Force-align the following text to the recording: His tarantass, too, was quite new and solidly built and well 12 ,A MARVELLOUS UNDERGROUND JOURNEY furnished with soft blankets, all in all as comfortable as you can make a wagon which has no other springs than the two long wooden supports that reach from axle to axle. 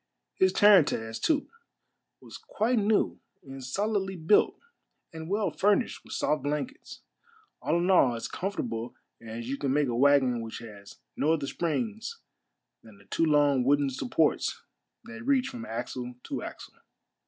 His 0.33 0.51
tarantass, 0.51 1.19
too, 1.19 1.47
was 2.21 2.35
quite 2.39 2.79
new 2.79 3.19
and 3.43 3.63
solidly 3.63 4.15
built 4.15 4.55
and 5.13 5.29
well 5.29 5.51
12 5.51 5.53
,A 5.53 5.63
MARVELLOUS 5.63 5.63
UNDERGROUND 5.63 5.75
JOURNEY 5.77 5.77
furnished 5.77 6.03
with 6.03 6.13
soft 6.13 6.43
blankets, 6.43 7.01
all 7.61 7.77
in 7.77 7.91
all 7.91 8.15
as 8.15 8.27
comfortable 8.27 8.95
as 9.21 9.47
you 9.47 9.57
can 9.59 9.71
make 9.71 9.87
a 9.89 9.95
wagon 9.95 10.41
which 10.41 10.57
has 10.57 10.97
no 11.15 11.33
other 11.33 11.45
springs 11.45 12.17
than 12.81 12.97
the 12.97 13.05
two 13.05 13.25
long 13.25 13.63
wooden 13.63 13.91
supports 13.91 14.63
that 15.03 15.21
reach 15.23 15.49
from 15.49 15.65
axle 15.67 16.15
to 16.23 16.41
axle. 16.41 16.77